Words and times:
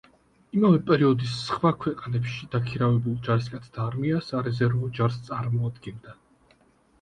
იმავე 0.59 0.77
პერიოდის, 0.85 1.33
სხვა 1.49 1.71
ქვეყნებში 1.83 2.47
დაქირავებულ 2.55 3.19
ჯარისკაცთა 3.27 3.85
არმია 3.85 4.23
სარეზერვო 4.31 4.91
ჯარს 5.01 5.21
წარმოადგენდა. 5.29 6.19